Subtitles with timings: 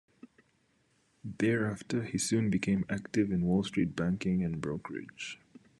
[1.23, 5.39] Thereafter he soon became active in Wall Street banking and brokerage.